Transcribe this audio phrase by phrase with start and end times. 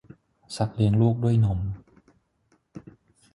[0.55, 1.59] สัตว์เลี้ยงลูกด้วยนม